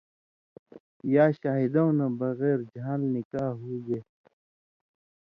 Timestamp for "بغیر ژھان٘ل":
2.19-3.01